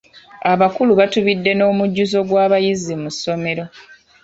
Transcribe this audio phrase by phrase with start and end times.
[0.51, 3.63] Abakulu batubidde n'omujjuzo gw'abayizi mu ssomero.